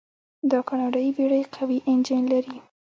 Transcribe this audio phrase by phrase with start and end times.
[0.51, 2.57] دا کاناډایي بیړۍ قوي انجن لري.